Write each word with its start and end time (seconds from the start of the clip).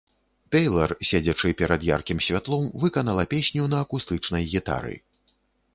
Тэйлар, 0.53 0.93
седзячы 1.09 1.51
перад 1.59 1.85
яркім 1.89 2.23
святлом, 2.29 2.65
выканала 2.85 3.23
песню 3.35 3.69
на 3.77 3.87
акустычнай 3.87 4.43
гітары. 4.57 4.95